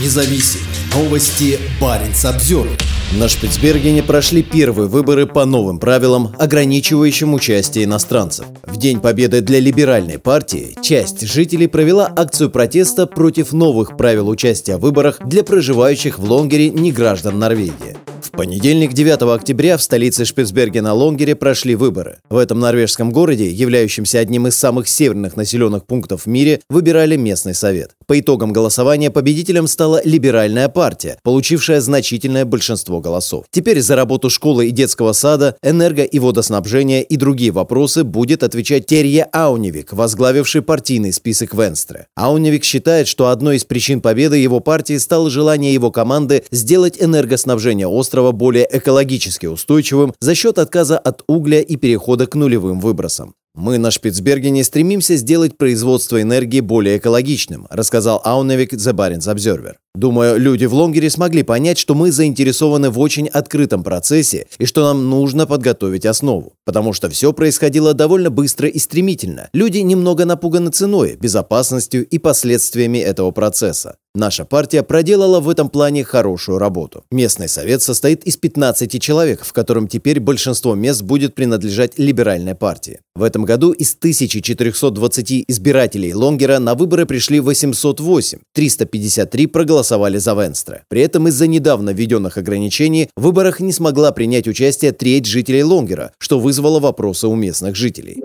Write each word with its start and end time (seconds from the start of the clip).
независим. 0.00 0.60
Новости 0.94 1.58
Баренц 1.80 2.24
обзор. 2.24 2.68
На 3.12 3.28
Шпицбергене 3.28 4.02
прошли 4.02 4.42
первые 4.42 4.88
выборы 4.88 5.26
по 5.26 5.44
новым 5.44 5.78
правилам, 5.78 6.34
ограничивающим 6.38 7.34
участие 7.34 7.84
иностранцев. 7.84 8.46
В 8.64 8.76
День 8.76 9.00
Победы 9.00 9.40
для 9.40 9.60
либеральной 9.60 10.18
партии 10.18 10.76
часть 10.82 11.20
жителей 11.26 11.68
провела 11.68 12.12
акцию 12.16 12.50
протеста 12.50 13.06
против 13.06 13.52
новых 13.52 13.96
правил 13.96 14.28
участия 14.28 14.76
в 14.76 14.80
выборах 14.80 15.20
для 15.24 15.44
проживающих 15.44 16.18
в 16.18 16.24
Лонгере 16.24 16.70
неграждан 16.70 17.38
Норвегии 17.38 17.96
понедельник, 18.34 18.92
9 18.92 19.22
октября, 19.22 19.76
в 19.76 19.82
столице 19.82 20.24
Шпицбергена-Лонгере 20.24 21.34
прошли 21.34 21.74
выборы. 21.74 22.18
В 22.28 22.36
этом 22.36 22.60
норвежском 22.60 23.10
городе, 23.10 23.50
являющемся 23.50 24.18
одним 24.18 24.46
из 24.46 24.56
самых 24.56 24.88
северных 24.88 25.36
населенных 25.36 25.86
пунктов 25.86 26.22
в 26.22 26.26
мире, 26.26 26.60
выбирали 26.68 27.16
местный 27.16 27.54
совет. 27.54 27.92
По 28.06 28.18
итогам 28.18 28.52
голосования 28.52 29.10
победителем 29.10 29.66
стала 29.66 30.00
либеральная 30.04 30.68
партия, 30.68 31.18
получившая 31.22 31.80
значительное 31.80 32.44
большинство 32.44 33.00
голосов. 33.00 33.46
Теперь 33.50 33.80
за 33.80 33.96
работу 33.96 34.30
школы 34.30 34.68
и 34.68 34.70
детского 34.70 35.12
сада, 35.12 35.56
энерго- 35.62 36.04
и 36.04 36.18
водоснабжения 36.18 37.02
и 37.02 37.16
другие 37.16 37.50
вопросы 37.50 38.04
будет 38.04 38.42
отвечать 38.42 38.86
Терье 38.86 39.24
Ауневик, 39.32 39.92
возглавивший 39.92 40.62
партийный 40.62 41.12
список 41.12 41.54
Венстре. 41.54 42.06
Ауневик 42.16 42.64
считает, 42.64 43.08
что 43.08 43.28
одной 43.28 43.56
из 43.56 43.64
причин 43.64 44.00
победы 44.00 44.36
его 44.36 44.60
партии 44.60 44.98
стало 44.98 45.30
желание 45.30 45.72
его 45.72 45.90
команды 45.90 46.44
сделать 46.50 46.96
энергоснабжение 47.00 47.86
острова 47.86 48.23
острова 48.24 48.32
более 48.32 48.66
экологически 48.70 49.46
устойчивым 49.46 50.14
за 50.20 50.34
счет 50.34 50.58
отказа 50.58 50.98
от 50.98 51.22
угля 51.26 51.60
и 51.60 51.76
перехода 51.76 52.26
к 52.26 52.34
нулевым 52.34 52.80
выбросам. 52.80 53.34
«Мы 53.54 53.78
на 53.78 53.90
Шпицбергене 53.90 54.64
стремимся 54.64 55.16
сделать 55.16 55.56
производство 55.56 56.20
энергии 56.20 56.60
более 56.60 56.96
экологичным», 56.96 57.66
рассказал 57.70 58.20
Ауневик 58.24 58.72
The 58.72 58.92
Barents 58.92 59.32
Observer. 59.32 59.74
Думаю, 59.94 60.40
люди 60.40 60.64
в 60.64 60.74
Лонгере 60.74 61.08
смогли 61.08 61.44
понять, 61.44 61.78
что 61.78 61.94
мы 61.94 62.10
заинтересованы 62.10 62.90
в 62.90 62.98
очень 62.98 63.28
открытом 63.28 63.84
процессе 63.84 64.48
и 64.58 64.66
что 64.66 64.82
нам 64.82 65.08
нужно 65.08 65.46
подготовить 65.46 66.04
основу. 66.04 66.54
Потому 66.64 66.92
что 66.92 67.08
все 67.08 67.32
происходило 67.32 67.94
довольно 67.94 68.30
быстро 68.30 68.68
и 68.68 68.80
стремительно. 68.80 69.48
Люди 69.52 69.78
немного 69.78 70.24
напуганы 70.24 70.72
ценой, 70.72 71.14
безопасностью 71.14 72.04
и 72.04 72.18
последствиями 72.18 72.98
этого 72.98 73.30
процесса. 73.30 73.96
Наша 74.16 74.44
партия 74.44 74.84
проделала 74.84 75.40
в 75.40 75.48
этом 75.48 75.68
плане 75.68 76.04
хорошую 76.04 76.58
работу. 76.58 77.04
Местный 77.10 77.48
совет 77.48 77.82
состоит 77.82 78.24
из 78.24 78.36
15 78.36 79.02
человек, 79.02 79.44
в 79.44 79.52
котором 79.52 79.88
теперь 79.88 80.20
большинство 80.20 80.76
мест 80.76 81.02
будет 81.02 81.34
принадлежать 81.34 81.98
либеральной 81.98 82.54
партии. 82.54 83.00
В 83.16 83.24
этом 83.24 83.44
году 83.44 83.72
из 83.72 83.94
1420 83.94 85.44
избирателей 85.48 86.14
Лонгера 86.14 86.60
на 86.60 86.76
выборы 86.76 87.06
пришли 87.06 87.40
808, 87.40 88.38
353 88.52 89.46
проголосовали 89.48 89.83
проголосовали 89.84 90.18
за 90.18 90.34
Венстре. 90.34 90.82
При 90.88 91.02
этом 91.02 91.28
из-за 91.28 91.46
недавно 91.46 91.90
введенных 91.90 92.38
ограничений 92.38 93.08
в 93.16 93.22
выборах 93.22 93.60
не 93.60 93.72
смогла 93.72 94.12
принять 94.12 94.48
участие 94.48 94.92
треть 94.92 95.26
жителей 95.26 95.62
Лонгера, 95.62 96.12
что 96.18 96.38
вызвало 96.38 96.80
вопросы 96.80 97.28
у 97.28 97.34
местных 97.34 97.76
жителей. 97.76 98.22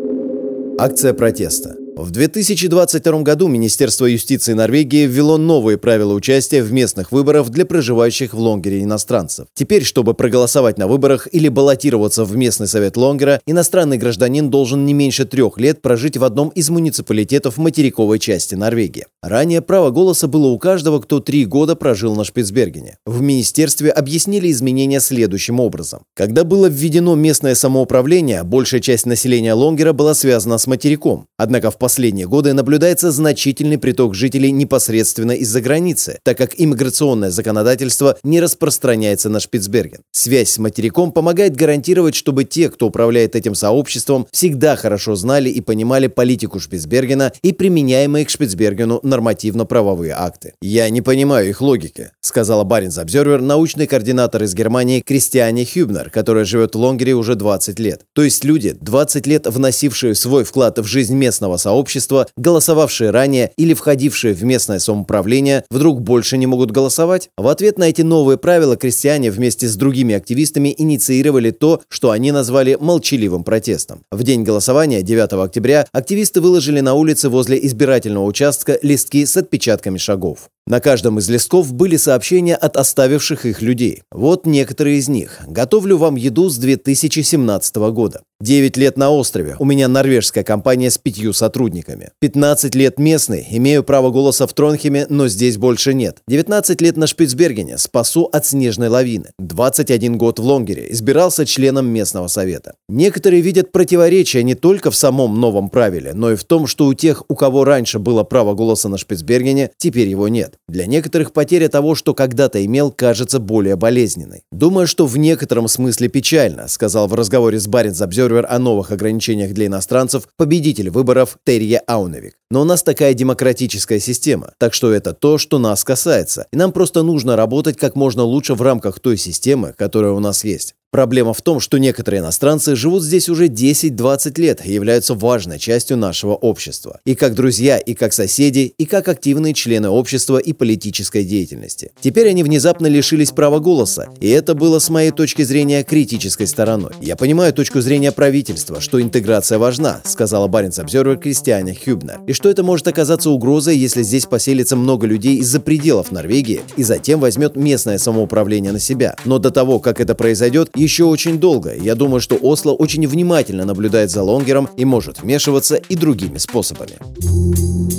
Акция 0.77 1.13
протеста. 1.13 1.75
В 2.02 2.11
2022 2.11 3.23
году 3.23 3.50
Министерство 3.50 4.05
юстиции 4.05 4.53
Норвегии 4.53 5.05
ввело 5.05 5.38
новые 5.38 5.78
правила 5.78 6.14
участия 6.14 6.64
в 6.64 6.72
местных 6.72 7.11
выборах 7.11 7.50
для 7.50 7.66
проживающих 7.66 8.33
в 8.33 8.39
Лонгере 8.39 8.83
иностранцев. 8.83 9.47
Теперь, 9.53 9.83
чтобы 9.83 10.14
проголосовать 10.14 10.77
на 10.77 10.88
выборах 10.88 11.27
или 11.30 11.50
баллотироваться 11.50 12.23
в 12.23 12.38
местный 12.38 12.67
совет 12.67 12.95
Лонгера, 12.95 13.42
иностранный 13.45 13.97
гражданин 13.97 14.50
должен 14.50 14.86
не 14.86 14.94
меньше 14.94 15.25
трех 15.25 15.58
лет 15.58 15.81
прожить 15.81 16.16
в 16.16 16.23
одном 16.23 16.47
из 16.50 16.70
муниципалитетов 16.70 17.58
материковой 17.58 18.20
части 18.20 18.55
Норвегии. 18.55 19.05
Ранее 19.22 19.59
право 19.59 19.89
голоса 19.89 20.30
было 20.30 20.47
у 20.47 20.58
каждого, 20.58 21.02
кто 21.02 21.20
три 21.20 21.44
года 21.44 21.75
прожил 21.75 22.16
на 22.16 22.23
Шпицбергене. 22.23 22.95
В 23.05 23.20
министерстве 23.20 23.89
объяснили 23.89 24.50
изменения 24.50 25.02
следующим 25.02 25.59
образом. 25.59 26.03
Когда 26.16 26.45
было 26.45 26.67
введено 26.67 27.16
местное 27.16 27.55
самоуправление, 27.55 28.44
большая 28.44 28.80
часть 28.80 29.05
населения 29.05 29.52
Лонгера 29.52 29.92
была 29.92 30.14
связана 30.14 30.58
с 30.58 30.66
материком. 30.66 31.26
Однако 31.37 31.71
в 31.71 31.77
последние 31.89 32.27
годы 32.27 32.54
наблюдается 32.54 33.10
значительный 33.10 33.80
приток 33.80 34.14
жителей 34.14 34.52
непосредственно 34.52 35.32
из-за 35.32 35.60
границы, 35.60 36.20
так 36.22 36.38
как 36.38 36.52
иммиграционное 36.55 37.32
законодательство 37.32 38.16
не 38.22 38.39
распространяется 38.39 39.27
на 39.27 39.39
Шпицберген. 39.39 40.02
Связь 40.11 40.52
с 40.52 40.60
материком 40.60 41.11
помогает 41.11 41.55
гарантировать, 41.55 42.14
чтобы 42.14 42.44
те, 42.44 42.70
кто 42.70 42.86
управляет 42.86 43.36
этим 43.36 43.55
сообществом, 43.55 44.28
всегда 44.32 44.76
хорошо 44.76 45.16
знали 45.16 45.49
и 45.49 45.61
понимали 45.61 46.05
политику 46.05 46.60
Шпицбергена 46.60 47.33
и 47.42 47.54
применяемые 47.54 48.23
к 48.23 48.30
Шпицбергену 48.30 48.99
нормативно-правовые 49.02 50.14
акты. 50.16 50.54
«Я 50.61 50.88
не 50.92 51.02
понимаю 51.02 51.49
их 51.49 51.60
логики»,— 51.60 52.11
сказала 52.22 52.64
Баринс 52.66 52.99
Обзервер, 52.99 53.42
научный 53.42 53.88
координатор 53.88 54.44
из 54.44 54.54
Германии 54.54 55.02
Кристиане 55.02 55.66
Хюбнер, 55.66 56.11
которая 56.11 56.45
живет 56.45 56.76
в 56.76 56.78
Лонгере 56.78 57.16
уже 57.16 57.33
20 57.33 57.80
лет. 57.80 58.02
То 58.14 58.22
есть 58.22 58.44
люди, 58.44 58.78
20 58.80 59.26
лет 59.26 59.48
вносившие 59.48 60.14
свой 60.14 60.44
вклад 60.44 60.78
в 60.78 60.86
жизнь 60.86 61.16
местного 61.16 61.58
сообщества, 61.58 61.79
сообщества, 61.80 62.28
голосовавшие 62.36 63.10
ранее 63.10 63.52
или 63.56 63.73
входившие 63.73 64.34
в 64.34 64.44
местное 64.44 64.80
самоуправление, 64.80 65.64
вдруг 65.70 66.02
больше 66.02 66.38
не 66.38 66.45
могут 66.45 66.72
голосовать? 66.72 67.30
В 67.38 67.48
ответ 67.48 67.78
на 67.78 67.86
эти 67.86 68.02
новые 68.02 68.38
правила 68.38 68.76
крестьяне 68.76 69.32
вместе 69.32 69.67
с 69.67 69.76
другими 69.76 70.14
активистами 70.14 70.76
инициировали 70.78 71.52
то, 71.52 71.82
что 71.88 72.12
они 72.12 72.34
назвали 72.34 72.78
молчаливым 72.80 73.45
протестом. 73.45 74.02
В 74.12 74.23
день 74.23 74.44
голосования, 74.44 75.02
9 75.02 75.34
октября, 75.34 75.88
активисты 75.94 76.42
выложили 76.42 76.82
на 76.82 76.95
улице 76.95 77.30
возле 77.30 77.66
избирательного 77.66 78.26
участка 78.26 78.78
листки 78.82 79.26
с 79.26 79.38
отпечатками 79.38 79.98
шагов. 79.98 80.50
На 80.67 80.82
каждом 80.82 81.17
из 81.17 81.30
листков 81.30 81.73
были 81.73 81.96
сообщения 81.96 82.56
от 82.56 82.78
оставивших 82.78 83.46
их 83.46 83.61
людей. 83.61 84.04
Вот 84.11 84.46
некоторые 84.46 84.98
из 84.98 85.08
них. 85.08 85.40
«Готовлю 85.48 85.98
вам 85.98 86.16
еду 86.16 86.50
с 86.50 86.58
2017 86.58 87.76
года». 87.92 88.22
9 88.42 88.77
лет 88.77 88.95
на 88.95 89.11
острове. 89.11 89.58
У 89.60 89.66
меня 89.66 89.89
норвежская 89.89 90.45
компания 90.45 90.89
с 90.89 90.98
пятью 90.98 91.33
сотрудниками. 91.33 92.11
15 92.22 92.73
лет 92.73 92.98
местный. 92.98 93.45
Имею 93.52 93.83
право 93.83 94.11
голоса 94.11 94.48
в 94.48 94.54
Тронхеме, 94.54 95.08
но 95.10 95.27
здесь 95.27 95.58
больше 95.58 95.94
нет. 95.94 96.20
19 96.30 96.80
лет 96.80 96.95
на 96.95 97.05
Шпицбергене. 97.05 97.78
Спасу 97.78 98.30
от 98.32 98.45
снежной 98.45 98.88
лавины. 98.88 99.32
21 99.39 100.17
год 100.17 100.39
в 100.39 100.44
Лонгере. 100.45 100.89
Избирался 100.89 101.45
членом 101.45 101.88
местного 101.88 102.28
совета. 102.28 102.76
Некоторые 102.88 103.42
видят 103.42 103.73
противоречия 103.73 104.42
не 104.42 104.55
только 104.55 104.89
в 104.89 104.95
самом 104.95 105.42
новом 105.42 105.70
правиле, 105.70 106.14
но 106.14 106.32
и 106.32 106.38
в 106.38 106.45
том, 106.45 106.66
что 106.66 106.86
у 106.86 106.94
тех, 106.94 107.26
у 107.28 107.36
кого 107.36 107.66
раньше 107.66 107.99
было 107.99 108.23
право 108.23 108.54
голоса 108.54 108.88
на 108.88 108.98
Шпицбергене, 108.98 109.72
теперь 109.78 110.08
его 110.08 110.30
нет. 110.30 110.54
Для 110.70 110.86
некоторых 110.86 111.33
потеря 111.33 111.67
того, 111.67 111.94
что 111.94 112.14
когда-то 112.14 112.66
имел, 112.66 112.89
кажется 112.89 113.39
более 113.39 113.76
болезненной. 113.76 114.44
Думаю, 114.54 114.88
что 114.88 115.08
в 115.08 115.17
некотором 115.17 115.67
смысле 115.67 116.08
печально, 116.08 116.70
сказал 116.70 117.10
в 117.10 117.14
разговоре 117.14 117.60
с 117.60 117.67
Баренц 117.67 117.99
Обзер 117.99 118.29
Обзервер 118.30 118.45
о 118.48 118.60
новых 118.60 118.92
ограничениях 118.92 119.54
для 119.54 119.66
иностранцев 119.66 120.28
победитель 120.38 120.92
выборов 120.92 121.38
Терье 121.45 121.80
Ауневик. 121.80 122.36
Но 122.52 122.62
у 122.62 122.64
нас 122.64 122.84
такая 122.84 123.16
демократическая 123.16 124.00
система, 124.00 124.54
так 124.60 124.76
что 124.76 124.92
это 124.92 125.14
то, 125.14 125.40
что 125.40 125.58
нас 125.58 125.84
касается, 125.84 126.45
и 126.52 126.58
нам 126.58 126.72
просто 126.72 127.02
нужно 127.02 127.36
работать 127.36 127.78
как 127.78 127.95
можно 127.95 128.22
лучше 128.22 128.54
в 128.54 128.62
рамках 128.62 129.00
той 129.00 129.18
системы, 129.18 129.74
которая 129.75 130.12
у 130.12 130.19
нас 130.19 130.44
есть. 130.44 130.75
Проблема 130.92 131.36
в 131.36 131.42
том, 131.44 131.60
что 131.60 131.77
некоторые 131.77 132.22
иностранцы 132.22 132.75
живут 132.75 133.04
здесь 133.04 133.30
уже 133.30 133.45
10-20 133.45 134.42
лет 134.42 134.66
и 134.66 134.74
являются 134.74 135.13
важной 135.13 135.60
частью 135.60 135.98
нашего 135.98 136.33
общества. 136.33 137.00
И 137.06 137.13
как 137.13 137.36
друзья, 137.36 137.77
и 137.77 137.94
как 137.94 138.12
соседи, 138.12 138.74
и 138.75 138.86
как 138.86 139.07
активные 139.07 139.54
члены 139.54 139.89
общества 139.89 140.39
и 140.39 140.51
политической 140.51 141.24
деятельности. 141.24 141.92
Теперь 142.01 142.30
они 142.30 142.42
внезапно 142.42 142.88
лишились 142.88 143.30
права 143.30 143.60
голоса, 143.60 144.07
и 144.19 144.30
это 144.30 144.56
было 144.56 144.80
с 144.80 144.89
моей 144.89 145.12
точки 145.12 145.44
зрения 145.44 145.83
критической 145.83 146.48
стороной. 146.48 146.94
Я 147.01 147.16
понимаю 147.16 147.54
точку 147.54 147.81
зрения 147.81 148.12
правительства, 148.12 148.81
что 148.81 149.00
интеграция 149.00 149.60
важна, 149.60 150.01
сказала 150.06 150.48
Баренц 150.48 150.80
Обзервер 150.80 151.18
Кристиане 151.18 151.75
Хюбнер, 151.75 152.19
и 152.25 152.33
что 152.33 152.50
это 152.50 152.63
может 152.63 152.88
оказаться 152.88 153.30
угрозой, 153.30 153.78
если 153.78 154.01
здесь 154.01 154.25
поселится 154.25 154.75
много 154.75 155.06
людей 155.06 155.38
из-за 155.38 155.60
пределов 155.60 156.12
Норвегии 156.12 156.62
и 156.78 156.84
затем 156.84 157.19
возьмет 157.19 157.56
местное 157.56 158.00
самоуправление 158.00 158.72
на 158.72 158.80
себя. 158.80 159.16
Но 159.25 159.38
до 159.38 159.52
того, 159.52 159.80
как 159.80 160.00
это 160.02 160.16
произойдет, 160.16 160.72
еще 160.80 161.04
очень 161.04 161.40
долго. 161.40 161.76
Я 161.76 161.96
думаю, 161.96 162.22
что 162.22 162.36
Осло 162.36 162.72
очень 162.72 163.08
внимательно 163.08 163.66
наблюдает 163.66 164.10
за 164.10 164.24
Лонгером 164.24 164.70
и 164.78 164.86
может 164.86 165.22
вмешиваться 165.22 165.76
и 165.76 165.96
другими 165.96 166.38
способами. 166.38 166.98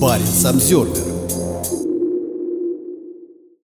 Парень 0.01 0.27
Самсервер 0.27 1.20